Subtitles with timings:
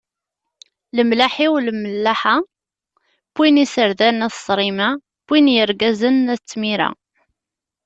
[0.95, 2.35] Lemlaḥ-iw lmellaḥa,
[3.35, 4.89] wwin iserdan at ssṛima,
[5.27, 6.89] wwin yirgazen at d timira.